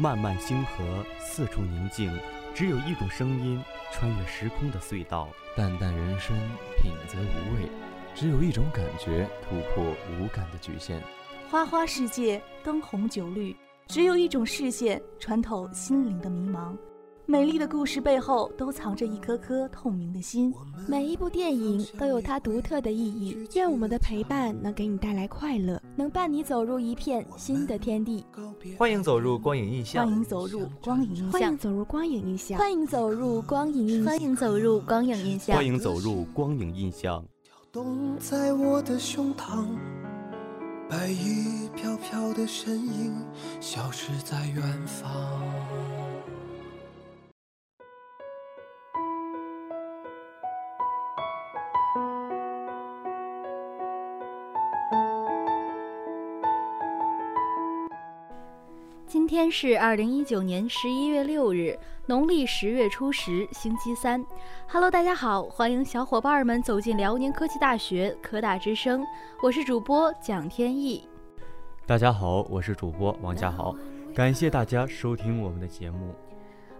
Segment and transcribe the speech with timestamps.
[0.00, 2.08] 漫漫星河，四处宁静，
[2.54, 3.60] 只有一种声音
[3.92, 5.28] 穿越时空的隧道。
[5.56, 6.36] 淡淡人生，
[6.80, 7.68] 品则无味，
[8.14, 11.02] 只有一种感觉突破无感的局限。
[11.50, 13.56] 花花世界，灯红酒绿，
[13.88, 16.76] 只有一种视线穿透心灵的迷茫。
[17.30, 20.50] 美丽的故事背后都藏着一颗颗透明的心。
[20.86, 23.46] 每一部电影都有它独特的意义。
[23.54, 28.24] 愿我们的陪伴能给你带来快乐，能伴你走入一片新的天地。
[28.78, 30.06] 欢迎走入光影印象。
[30.06, 31.30] 欢迎走入光影印象。
[31.30, 32.58] 欢迎走入光影印象。
[32.58, 34.16] 欢迎走入光影印象。
[34.16, 35.54] 欢迎走入光影印象。
[35.54, 37.22] 欢迎走入光影印象。
[37.44, 39.66] 跳动在我的胸膛，
[40.88, 43.22] 白衣飘飘的身影
[43.60, 45.12] 消失在远方。
[59.08, 64.22] 今天是二零一九年十一月六日，农历十月初十，星期三。
[64.68, 69.02] Hello，大家好，欢迎小伙伴们走进辽宁科技大学科大之声，
[69.42, 71.08] 我是主播蒋天意。
[71.86, 73.74] 大家好，我是主播王家豪，
[74.14, 76.14] 感谢大家收听我们的节目。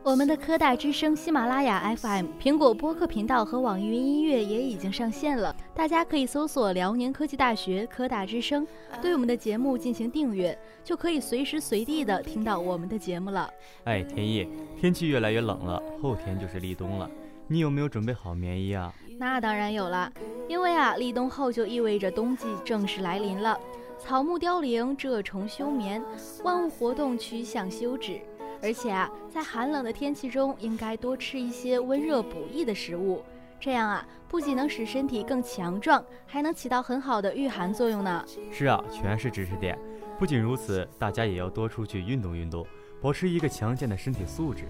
[0.04, 8.66] 我们的科大之声、喜马拉雅 FM、苹果播客频道和网易云音乐也已经上线了，大家可以搜索辽宁科技大学科大之声，
[9.02, 13.50] 对我们的节目进行订阅，就可以随时随地的听到我们的节目了。
[13.84, 14.48] 哎，天意，
[14.80, 17.10] 天气越来越冷了，后天就是立冬了，
[17.46, 18.94] 你有没有准备好棉衣啊？
[19.18, 20.10] 那当然有了，
[20.48, 23.58] 因为啊，立冬后就意味着冬季正式来临了，
[23.98, 26.02] 草木凋零，蛰虫休眠，
[26.44, 28.20] 万物活动趋向休止。
[28.62, 33.22] 而且啊，在寒冷的天气中，应该多吃一些温热补益的食物，
[33.60, 38.24] 这样啊，不仅能使身体更强壮，还能起到很好的御寒作用呢。
[38.50, 39.78] 是啊，全是知识点。
[40.18, 42.66] 不仅如此，大家也要多出去运动运动，
[43.00, 44.64] 保持一个强健的身体素质。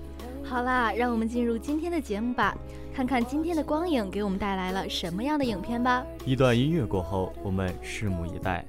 [0.45, 2.55] 好啦，让我们进入今天的节目吧，
[2.95, 6.05] 看看今天的光影给我们带来了什么样的影片吧。
[6.27, 8.65] 一段音乐过后，我们拭目以待。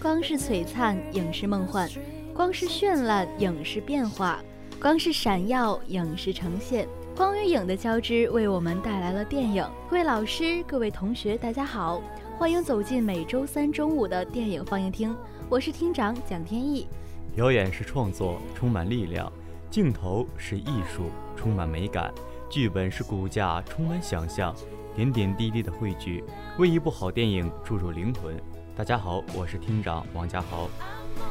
[0.00, 1.88] 光是璀璨，影是梦幻；
[2.32, 4.36] 光是绚烂，影是变化；
[4.80, 6.86] 光是闪耀，影是呈现。
[7.16, 9.68] 光与影的交织，为我们带来了电影。
[9.90, 12.00] 各位老师，各位同学，大家好，
[12.38, 15.12] 欢迎走进每周三中午的电影放映厅。
[15.48, 16.86] 我是厅长蒋天意。
[17.34, 19.26] 表演是创作，充满力量；
[19.68, 22.08] 镜头是艺术，充满美感；
[22.48, 24.54] 剧本是骨架，充满想象。
[24.94, 26.22] 点点滴滴的汇聚，
[26.56, 28.40] 为一部好电影注入灵魂。
[28.78, 30.70] 大家好，我是厅长王家豪。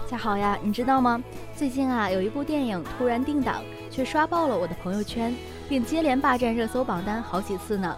[0.05, 1.23] 家豪呀，你知道吗？
[1.55, 5.33] 最近啊，有一部电影突然定档，却刷爆了我的朋友圈，
[5.69, 7.97] 并接连霸占热搜榜单好几次呢。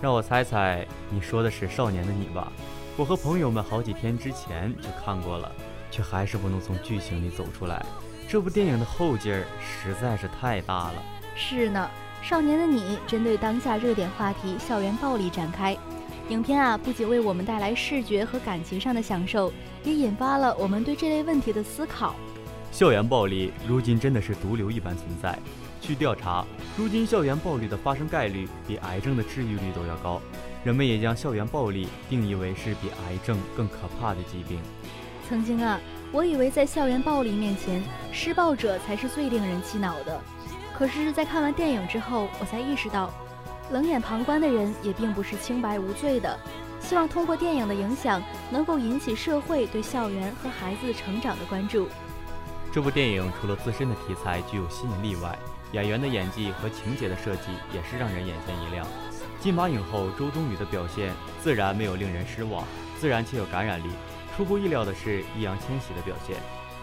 [0.00, 2.50] 让我猜猜，你说的是《少年的你》吧？
[2.96, 5.52] 我和朋友们好几天之前就看过了，
[5.90, 7.84] 却还是不能从剧情里走出来。
[8.26, 10.94] 这部电影的后劲儿实在是太大了。
[11.34, 11.86] 是呢，
[12.26, 15.76] 《少年的你》针对当下热点话题校园暴力展开。
[16.28, 19.52] 影片啊，不仅为我们带来视觉和感情上的享受，
[19.84, 22.16] 也引发了我们对这类问题的思考。
[22.72, 25.38] 校园暴力如今真的是毒瘤一般存在。
[25.80, 26.44] 据调查，
[26.76, 30.20] 如今校园暴力的发生概率比癌症的治愈率都要高。
[30.64, 34.58] 人们也将校园暴力定义为是比癌症更可怕的疾病。
[35.28, 35.78] 曾经啊，
[36.10, 40.20] 我以为在校园暴力面前，施暴者才是最令人气恼的。
[40.76, 43.14] 可是，在看完电影之后，我才意识到。
[43.70, 46.38] 冷眼旁观的人也并不是清白无罪的。
[46.80, 51.88] 希望通过电影的影响，能够引起社会对校园和孩子成长的关注。
[52.72, 55.36] 这部电影除了自身的题材具有吸引力外，
[55.72, 58.86] 演员的演技和情节的设计也是让人眼前一亮。
[59.40, 61.12] 金马影后周冬雨的表现
[61.42, 62.62] 自然没有令人失望，
[63.00, 63.90] 自然且有感染力。
[64.36, 66.36] 出乎意料的是易烊千玺的表现。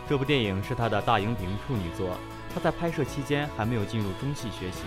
[0.09, 2.17] 这部电影是他的大荧屏处女作，
[2.53, 4.83] 他在拍摄期间还没有进入中戏学习。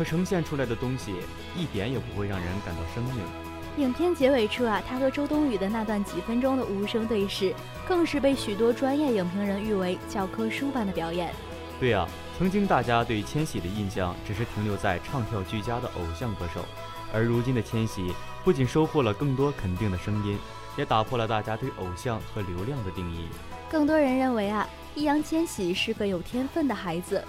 [0.00, 1.12] 可呈现出来的东西
[1.54, 3.84] 一点也不会让人感到生硬。
[3.84, 7.54] 影片结尾处啊，他和周冬雨的那段几分钟的无声对视，
[7.86, 11.30] 更是被许多专业影评人誉为教科书般的表演。
[11.78, 12.08] 对啊，
[12.38, 16.64] 曾经大家对千玺的印象只是停留在唱跳俱佳的偶像歌手，
[17.12, 18.10] 而如今的千玺
[18.42, 20.38] 不仅收获了更多肯定的声音，
[20.78, 23.28] 也打破了大家对偶像和流量的定义。
[23.70, 27.22] 更多人认为啊，易烊千玺是个有天分的孩子。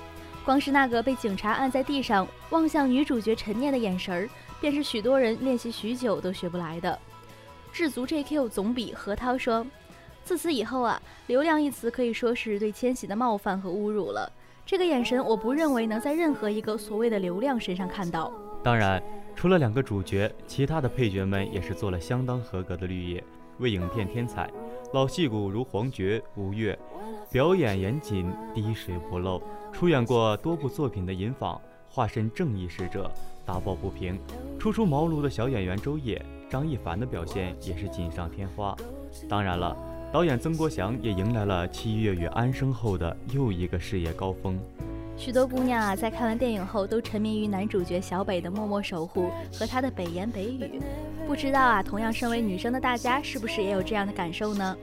[0.52, 7.00] 光是那个被警察按在地上望向女主角陈念的眼神儿，便是许多人练习许久都学不来的。
[7.72, 9.66] 智足 JQ 总比何涛说
[10.26, 14.30] ：“自此以后啊，流量一词可以说是对千玺的冒犯和侮辱了。
[14.66, 18.30] 这个眼神，我不认为能在任何一个所谓的流量身上看到。”
[18.62, 19.02] 当然，
[19.34, 23.24] 除了两个主角，其他的配角们也是做了相当合格的绿叶，
[23.60, 24.52] 为影片添彩。
[24.92, 26.78] 老戏骨如黄觉、吴越，
[27.32, 29.42] 表演严谨，滴水不漏。
[29.72, 31.60] 出演过多部作品的尹昉，
[31.90, 33.10] 化身正义使者，
[33.46, 34.20] 打抱不平。
[34.60, 38.76] 初出茅庐的小演员周也、张一凡的表现也是锦上添花。
[39.28, 39.76] 当然了，
[40.12, 44.60] 导演曾国祥也迎来了《七月与安生》后的又一个事业高峰。
[45.18, 50.80] 许多姑娘啊，在看完电影后都沉迷于男主角小北的默默守护和他的北言北语。
[51.28, 54.78] 不知道啊，同样身为女生的大家，是不是也有这样的感受呢？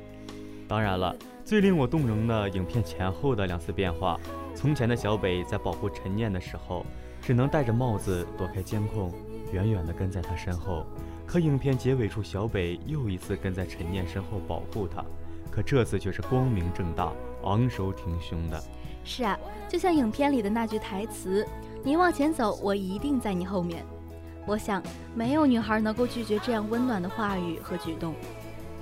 [0.67, 1.15] 当然了，
[1.45, 4.19] 最令我动容的影片前后的两次变化。
[4.59, 6.85] 从前的小北在保护陈念的时候，
[7.23, 9.13] 只能戴着帽子躲开监控，
[9.53, 10.85] 远远地跟在他身后。
[11.25, 15.05] 可影片结尾处，小北又一次跟在陈念身后保护他，
[15.49, 17.13] 可这次却是光明正大、
[17.45, 18.61] 昂首挺胸的。
[19.05, 19.39] 是啊，
[19.69, 21.47] 就像影片里的那句台词
[21.85, 23.87] ：“你往前走，我一定在你后面。”
[24.45, 24.83] 我想，
[25.15, 28.13] 没有女孩能够拒绝这样温暖的话语和举动。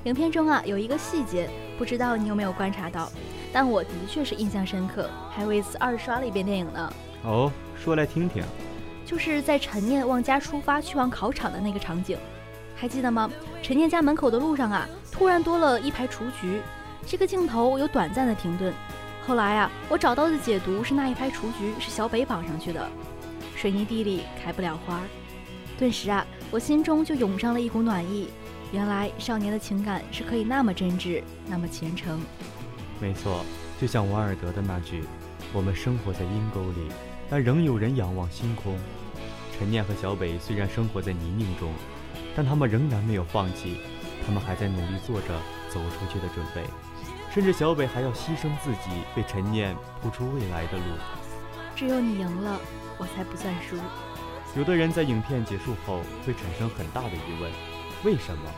[0.05, 3.11] 影片中啊，有一个细节，不知道你有没有观察到，
[3.59, 6.93] 但我的确是印象深刻，还为此二刷了一遍电影呢。
[7.23, 8.45] 哦，说来听听。
[9.07, 12.19] 就是在陈念往家出发去往考场的那个场景，
[12.75, 13.31] 还记得吗？
[13.63, 16.61] 陈念家门口的路上啊，突然多了一排雏菊，
[17.07, 18.75] 这个镜头有短暂的停顿。
[19.27, 22.87] 后来啊，我找到的解读是那一排雏菊是小北绑上去的，
[23.57, 25.01] 水泥地里开不了花。
[25.79, 28.29] 顿时啊，我心中就涌上了一股暖意。
[28.71, 32.21] 原来少年的情感是可以那么真挚，那么虔诚。
[33.01, 33.45] 没错，
[33.81, 35.05] 就像王尔德的那句
[35.53, 36.89] ：“我们生活在阴沟里，
[37.29, 38.79] 但仍有人仰望星空。”
[39.59, 41.73] 陈念和小北虽然生活在泥泞中，
[42.35, 43.79] 但他们仍然没有放弃，
[44.25, 45.29] 他们还在努力做着
[45.71, 46.63] 走出去的准备，
[47.33, 50.85] 甚至小北还要牺牲自己，为陈念铺出未来的路。
[51.75, 52.59] 只有你赢了，
[52.99, 53.77] 我才不算输。
[54.57, 57.51] 有的人在影片结束后会产生很大的疑问。
[58.05, 58.51] 为什么？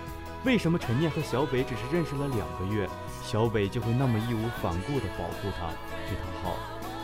[0.44, 2.88] 为什么陈念和小北只是认识了两个月，
[3.24, 5.68] 小北就会那么义无反顾地保护他，
[6.06, 6.56] 对他好？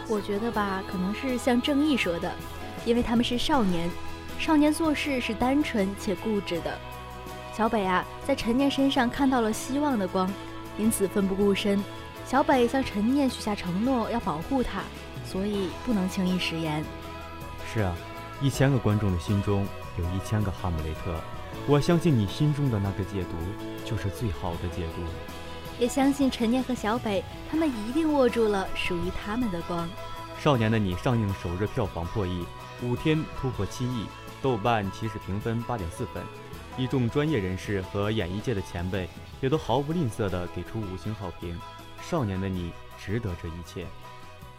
[0.08, 2.32] 我觉得吧，可能是像正义说的，
[2.84, 3.90] 因为他们是少年，
[4.38, 6.78] 少年做事是单纯且固执的。
[7.52, 10.30] 小北啊，在陈念身上看到了希望的光，
[10.78, 11.82] 因此奋不顾身。
[12.26, 14.80] 小北向陈念许下承诺，要保护他，
[15.26, 16.84] 所以不能轻易食言。
[17.72, 17.94] 是啊，
[18.40, 19.66] 一千个观众的心中
[19.98, 21.14] 有一千个哈姆雷特。
[21.66, 23.36] 我相信你心中的那个解读
[23.84, 25.02] 就是最好的解读，
[25.80, 29.88] 也相信陈念和小北他们一定握住了属于他们的光。
[30.38, 32.44] 少年的你上映首日票房破亿，
[32.82, 34.04] 五天突破七亿，
[34.42, 36.22] 豆瓣起始评分八点四分，
[36.76, 39.08] 一众专业人士和演艺界的前辈
[39.40, 41.58] 也都毫不吝啬地给出五星好评。
[42.02, 43.86] 少年的你值得这一切。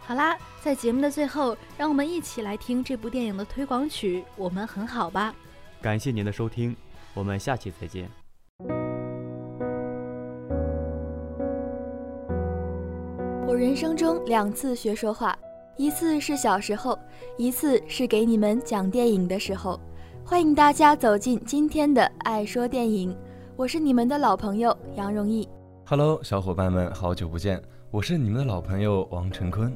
[0.00, 5.32] 好啦，在节目的最后，让我们一起来听这部电影的推广曲《我们很好》吧。
[5.80, 6.76] 感谢您的收听。
[7.16, 8.06] 我们下期再见。
[13.48, 15.34] 我人生中两次学说话，
[15.78, 16.98] 一次是小时候，
[17.38, 19.80] 一次是给你们讲电影的时候。
[20.22, 23.16] 欢迎大家走进今天的爱说电影，
[23.56, 25.48] 我是你们的老朋友杨荣毅。
[25.86, 29.74] Hello，小伙伴们，好久不见，我是你们的老朋友王晨坤。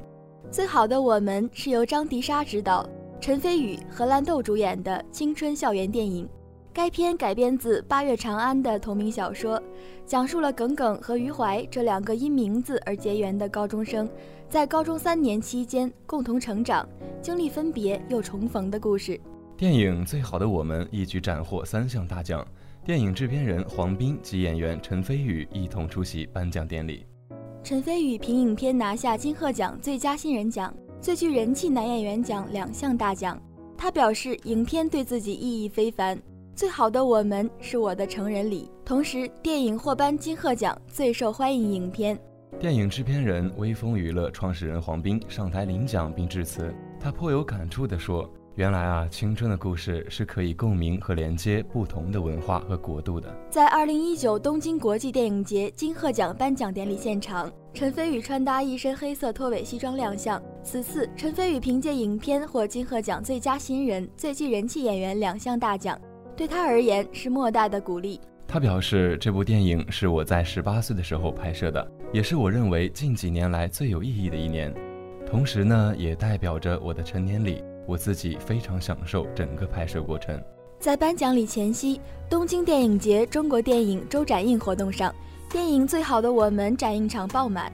[0.51, 2.87] 最好的我们是由张迪莎执导，
[3.19, 6.29] 陈飞宇、荷兰豆主演的青春校园电影。
[6.73, 9.61] 该片改编自八月长安的同名小说，
[10.07, 14.09] 讲述了耿耿和余淮这两个因名字而结缘的高中生，
[14.49, 16.89] 在高中三年期间共同成长，
[17.21, 19.21] 经历分别又重逢的故事。
[19.57, 22.47] 电影《最好的我们》一举斩获三项大奖，
[22.85, 27.05] 电影制片人黄斌及演员陈飞宇一同出席颁奖典礼。
[27.65, 33.37] 陈飞宇凭影片拿下金鹤奖最佳新人奖、最具人气男演员奖两项大奖。
[33.77, 36.17] 他表示，影片对自己意义非凡。
[36.61, 42.21] 最好的我们是我的成人礼，同时电影获颁金鹤奖最受欢迎影片。
[42.59, 60.39] 电影制片人微风娱乐创始人黄斌上台领奖并致辞，他颇有感触地说：“原来啊，青春的故事是可以共鸣和连接不同的文化和国度的。”在二零一九东京国际电影节金鹤奖颁奖典礼现场，陈飞宇穿搭一身黑色拖尾西装亮相。
[60.63, 65.99] 此次陈飞宇凭借影片获金鹤奖最佳新人、最具人气演员两项大奖。
[66.41, 68.19] 对他而言是莫大的鼓励。
[68.49, 74.75] 他表示，这部电影是我在十八岁的时候拍摄的，也是我认为近几年来最有意义的一年。
[75.27, 77.63] 同时呢，也代表着我的成年礼。
[77.87, 80.43] 我自己非常享受整个拍摄过程。
[80.79, 85.15] 在颁奖礼前夕，东京电影节中国电影周展映活动上，
[85.51, 87.71] 电影《最好的我们》展映场爆满，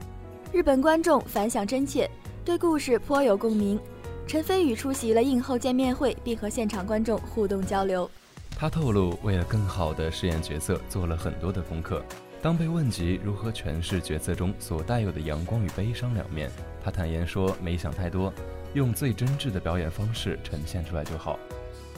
[0.51, 2.05] 日本观众反响真切，
[2.43, 3.79] 对故事颇有共鸣。
[4.27, 8.11] 陈飞宇出席了映后见面会，并和现场观众互动交流。
[8.59, 12.03] 他透露，为了更好地饰演角色，做了很多的功课。
[12.41, 16.49] 当被问及如何诠释角色中所带有的阳光与悲伤两面，
[16.83, 18.33] 他坦言说：“没想太多，
[18.73, 21.37] 用最真挚的表演方式呈现出来就好。”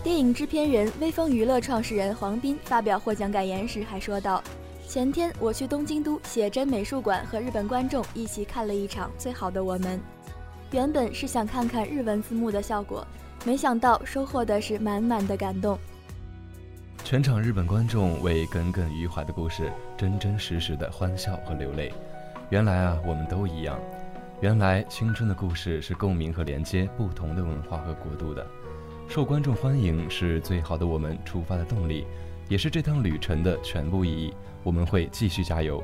[0.03, 4.43] 电影制片人、微风娱乐创始人黄斌发表获奖感言时还说道
[4.85, 9.97] ：“前天我去东京都写真美术馆和日本观众一起看了一场《最好的我们》。”
[10.71, 13.07] 原本是想看看日文字幕的效果，
[13.45, 15.79] 没想到收获的是满满的感动。
[17.09, 21.91] 全场日本观众为耿耿于怀的故事真真实实的欢笑和流泪。
[22.51, 23.79] 原来啊，我们都一样。
[24.41, 28.45] 原来青春的故事是共鸣和连接不同的文化和国度的。
[29.07, 32.05] 受观众欢迎是最好的我们出发的动力，
[32.47, 34.31] 也是这趟旅程的全部意义。
[34.61, 35.83] 我们会继续加油。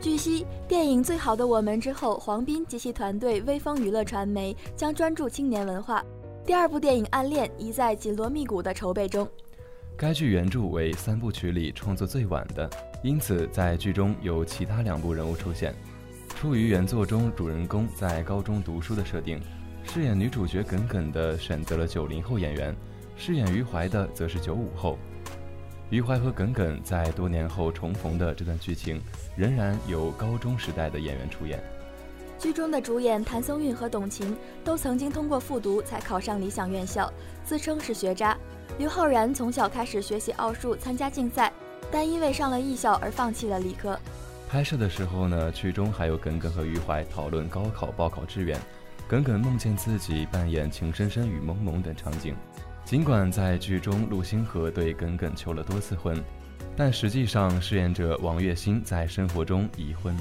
[0.00, 6.04] 据悉，电影《最好的我们》之后，黄斌及其团队微风娱乐传媒将专注青年文化。
[6.44, 9.24] 第二部电影《暗恋》已在紧锣密鼓的筹备中。
[9.98, 12.70] 该剧原著为三部曲里创作最晚的，
[13.02, 15.74] 因此在剧中有其他两部人物出现。
[16.28, 19.40] 出于原作中主人公在高中读书的设定，
[19.82, 22.72] 饰演女主角耿耿的选择了九零后演员，
[23.16, 24.96] 饰演余淮的则是九五后。
[25.90, 29.02] 余淮和耿耿在多年后重逢的这段剧情，
[29.36, 31.60] 仍然由高中时代的演员出演。
[32.38, 37.12] 剧中的主演谭松韵和董晴都曾经通过复读才考上理想院校，
[37.44, 38.38] 自称是学渣。
[38.76, 41.52] 刘昊然从小开始学习奥数，参加竞赛，
[41.90, 43.98] 但因为上了艺校而放弃了理科。
[44.48, 48.58] 拍摄的时候呢，剧中还有耿耿和余淮讨论高考报考志愿，
[49.08, 52.34] 耿耿梦见自己扮演情深深雨蒙蒙等场景。
[52.84, 56.22] 尽管在剧中陆星河对耿耿求了多次婚，
[56.76, 60.16] 但实际上饰演者王栎鑫在生活中已婚。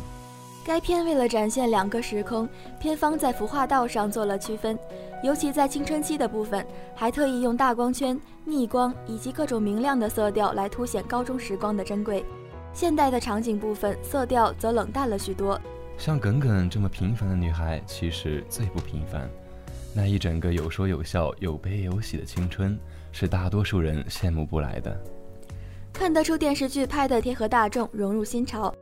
[0.67, 2.45] 该片为了展现两个时空，
[2.77, 4.77] 片方在服化道上做了区分，
[5.23, 12.25] 尤其在青春期的部分，还特意用大光圈、逆光以及各种明亮的色调来凸显高中时光的珍贵。
[12.73, 15.57] 现代的场景部分色调则冷淡了许多。
[15.97, 19.29] 像耿耿这么平凡的女孩，其实最不平凡。
[19.95, 22.77] 那一整个有说有笑、有悲有喜的青春，
[23.13, 25.01] 是大多数人羡慕不来的。
[25.93, 28.75] 看得出电视剧拍得贴合大众，融入新潮。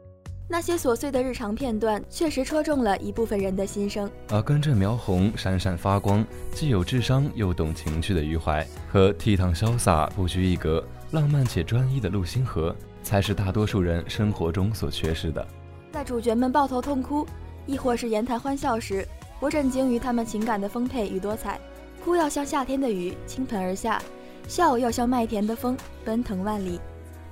[0.47, 4.09] 那些琐碎的日常片段，确实戳中了一部分人的心声。
[4.29, 6.23] 而跟着苗红闪闪发光，
[6.53, 15.45] 既有智商又懂情趣的余淮，和倜傥潇洒、不拘一格、浪漫且专一的陆星河，才是大多数人生活中所缺失的。
[15.91, 17.25] 在主角们抱头痛哭，
[17.65, 19.05] 亦或是言谈欢笑时。
[19.39, 21.59] 我震惊于他们情感的丰沛与多彩，
[22.03, 23.99] 哭要像夏天的雨倾盆而下，
[24.47, 25.75] 笑要像麦田的风
[26.05, 26.79] 奔腾万里。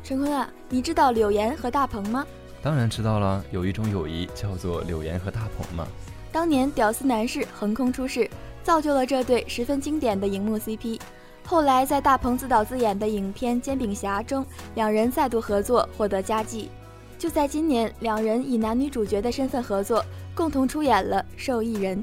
[0.03, 2.25] 陈坤啊，你知道柳岩和大鹏吗？
[2.63, 5.85] 当然知道了，有一种友谊叫做柳岩和大鹏嘛。
[6.31, 8.27] 当年屌丝男士横空出世，
[8.63, 10.99] 造就了这对十分经典的荧幕 CP。
[11.45, 16.71] 后来在大鹏自导自演的影片《煎饼侠》中，两人再度合作，获得佳绩。
[17.19, 20.03] 就在今年，两人以男女主角的身份合作。
[20.35, 21.95] 共同出演了《受益人》。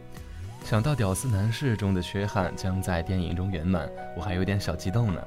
[0.64, 5.20] 想到屌丝男士中的缺憾将在电影中圆满，我还有点小激动呢。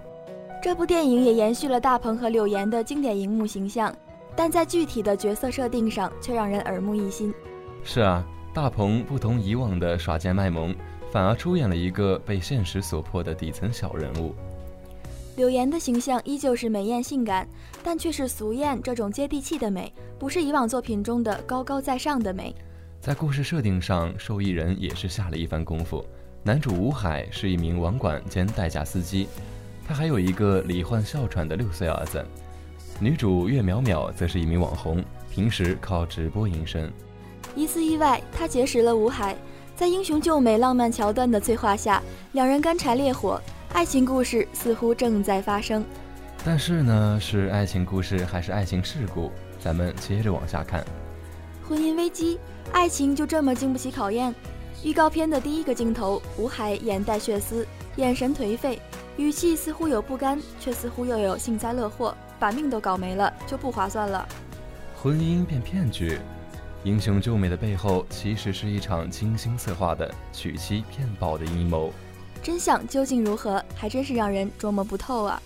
[0.62, 3.94] 这部电影也延续了大鹏和柳岩的经典荧幕形象，
[4.36, 7.34] 但在具体的角色设定上却让人耳目一新。
[7.84, 10.75] 是啊，大鹏不同以往的耍贱卖萌，
[11.12, 14.34] 反而出演了一个被现实所迫的底层小人物。
[15.36, 17.48] 柳岩的形象依旧是美艳性感，
[17.84, 22.56] 但却是俗艳这种接地气的美，不是以往作品中的高高在上的美。
[23.02, 26.06] 在故事设定上，受益人也是下了一番功夫。
[26.44, 29.28] 男主吴海是一名网管兼代驾司机，
[29.88, 32.24] 他还有一个罹患哮喘的六岁儿子。
[33.00, 36.91] 女主岳淼淼则是一名网红，平时靠直播营生。
[37.55, 39.35] 一次意外，她结识了吴海，
[39.75, 43.41] 在英雄救美浪漫桥段的催化下，两人干柴烈火，
[43.73, 45.83] 爱情故事似乎正在发生。
[46.45, 49.31] 但是呢，是爱情故事还是爱情事故？
[49.59, 50.85] 咱们接着往下看。
[51.67, 52.39] 婚姻危机。
[52.71, 54.33] 爱情就这么经不起考验。
[54.83, 58.81] 预告片的第一个镜头，吴海眼带血丝，眼神颓废，
[59.17, 62.15] 语气似乎有不甘，却似乎又有幸灾乐祸。
[62.39, 64.27] 把命都搞没了，就不划算了。
[65.01, 66.20] 婚姻变骗局，
[66.84, 71.93] 英雄救美的背后，其实是一场精心策划的娶妻骗保的阴谋。
[72.41, 75.41] 真相究竟如何，还真是让人捉摸不透啊！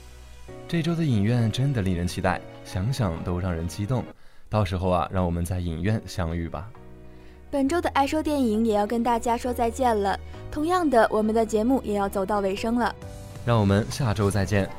[0.68, 4.04] 这周的影院真的令人期待，想想都让人激动。
[4.50, 6.68] 到时候啊，让我们在影院相遇吧。
[7.52, 10.20] 本周的爱说电影也要跟大家说再见了。
[10.50, 12.96] 同样的，我们的节目也要走到尾声了。
[13.48, 14.70] 让我们下周再见。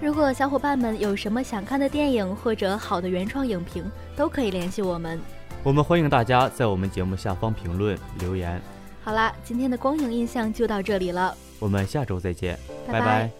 [0.00, 3.84] 如果小伙伴们有什么想看的电影或者好的原创影评，
[4.14, 5.20] 都可以联系我们。
[5.64, 8.62] 我们欢迎大家在我们节目下方评论留言。
[9.02, 12.56] 好啦，今天的光影印象就到这里了，我们下周再见，
[12.86, 13.30] 拜拜。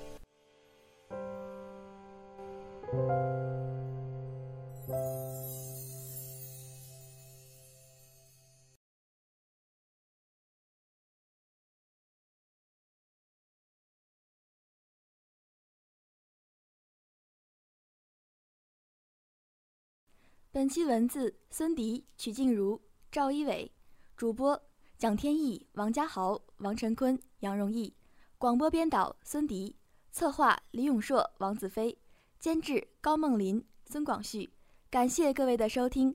[20.54, 22.78] 本期文字：孙迪、曲静茹、
[23.10, 23.72] 赵一伟，
[24.18, 24.62] 主播：
[24.98, 27.90] 蒋天意、王家豪、王晨坤、杨荣毅，
[28.36, 29.74] 广播编导：孙迪，
[30.10, 31.96] 策划：李永硕、王子飞，
[32.38, 34.52] 监制：高梦林、孙广旭。
[34.90, 36.10] 感谢各位的收听。